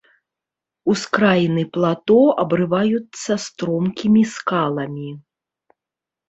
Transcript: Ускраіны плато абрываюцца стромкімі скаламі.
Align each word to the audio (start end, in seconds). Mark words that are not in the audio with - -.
Ускраіны 0.93 1.65
плато 1.77 2.15
абрываюцца 2.43 3.37
стромкімі 3.45 4.21
скаламі. 4.33 5.09